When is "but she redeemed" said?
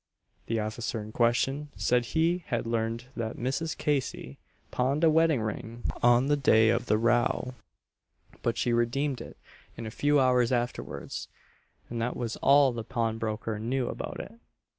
8.41-9.21